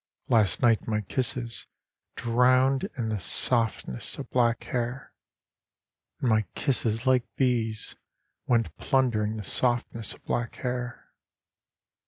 Last 0.29 0.63
night 0.63 0.87
my 0.87 1.01
kisses 1.01 1.67
drowned 2.15 2.89
in 2.97 3.09
the 3.09 3.19
softness 3.19 4.17
of 4.17 4.31
black 4.31 4.63
hair. 4.63 5.13
And 6.21 6.27
my 6.31 6.41
kisses 6.55 7.05
like 7.05 7.27
bees 7.35 7.95
went 8.47 8.75
plundering 8.77 9.35
the 9.37 9.43
softness 9.43 10.15
of 10.15 10.25
black 10.25 10.55
hair. 10.55 11.11